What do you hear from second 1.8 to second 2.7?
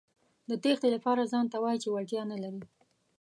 چې وړتیا نه لرئ.